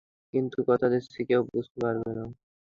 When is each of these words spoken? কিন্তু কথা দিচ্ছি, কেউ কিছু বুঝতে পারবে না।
কিন্তু 0.33 0.57
কথা 0.69 0.87
দিচ্ছি, 0.93 1.19
কেউ 1.29 1.41
কিছু 1.43 1.51
বুঝতে 1.53 1.77
পারবে 1.83 2.09
না। 2.17 2.23